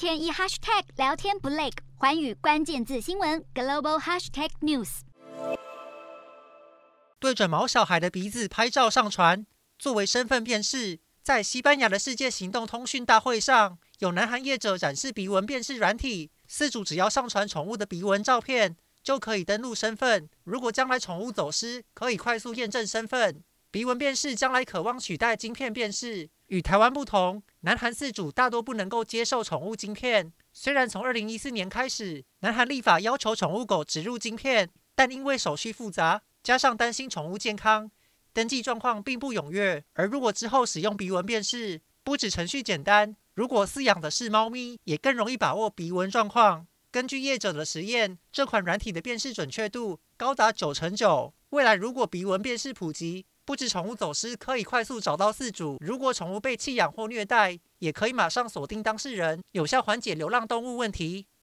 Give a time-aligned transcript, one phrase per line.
[0.00, 5.00] 天一 hashtag 聊天不累，环宇关键字新闻 global hashtag news。
[7.18, 9.44] 对准毛小孩的鼻子拍照上传，
[9.78, 11.00] 作为身份辨识。
[11.22, 20.30] 在西班牙的世界行动通讯大会上，有南韩业者展示鼻纹辨识软体，饲主只要上传宠物的鼻纹照片，就可以登录身份。
[20.44, 23.44] 如果将来宠物走失，可以快速验证身份。
[23.72, 26.28] 鼻纹辨识将来可望取代晶片辨识。
[26.48, 30.32] 与台湾不同，南韩饲主大多不能够接受宠物晶片。
[30.52, 37.88] 虽然从二零一四年开始，南韩立法要求宠物狗植入晶片，但因为手续复杂，加上担心宠物健康，
[38.32, 39.84] 登记状况并不踊跃。
[39.92, 46.66] 而如果之后使用鼻纹辨识，不止程序简单，如果饲养的是猫咪，也更容易把握鼻纹状况。
[46.90, 51.32] 根据业者的实验，这款软体的辨识准确度高达九成九。
[51.50, 61.26] 未来如果鼻纹辨识普及，不止宠物走失可以快速找到饲主，如果宠物被弃养或虐待，也可以马上锁定当事人，有效缓解流浪动物问题。